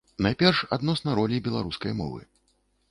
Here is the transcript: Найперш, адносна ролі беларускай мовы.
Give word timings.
Найперш, 0.25 0.61
адносна 0.77 1.15
ролі 1.21 1.41
беларускай 1.49 1.93
мовы. 2.03 2.21